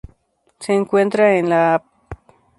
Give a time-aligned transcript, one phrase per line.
[0.57, 1.83] Se encuentra en la Av.